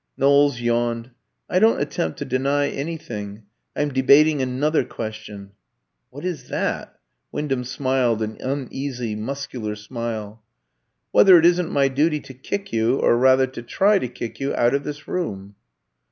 Knowles 0.17 0.59
yawned. 0.59 1.11
"I 1.47 1.59
don't 1.59 1.79
attempt 1.79 2.17
to 2.17 2.25
deny 2.25 2.69
anything. 2.69 3.43
I'm 3.75 3.89
debating 3.89 4.41
another 4.41 4.83
question." 4.83 5.51
"What 6.09 6.25
is 6.25 6.47
that?" 6.49 6.99
Wyndham 7.31 7.63
smiled 7.63 8.23
an 8.23 8.37
uneasy 8.41 9.13
muscular 9.13 9.75
smile. 9.75 10.41
"Whether 11.11 11.37
it 11.37 11.45
isn't 11.45 11.69
my 11.71 11.87
duty 11.87 12.19
to 12.19 12.33
kick 12.33 12.73
you, 12.73 12.97
or 12.97 13.15
rather 13.15 13.45
to 13.45 13.61
try 13.61 13.99
to 13.99 14.07
kick 14.07 14.39
you, 14.39 14.55
out 14.55 14.73
of 14.73 14.83
this 14.85 15.07
room." 15.07 15.53